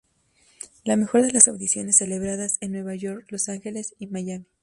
La 0.83 0.95
mejor 0.95 1.21
de 1.21 1.29
las 1.31 1.47
audiciones 1.47 1.97
celebradas 1.97 2.57
en 2.59 2.71
Nueva 2.71 2.95
York, 2.95 3.25
Los 3.29 3.49
Ángeles 3.49 3.93
y 3.99 4.07
Miami. 4.07 4.47